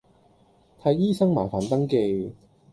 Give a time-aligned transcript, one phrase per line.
[0.81, 2.33] 睇醫生麻煩登記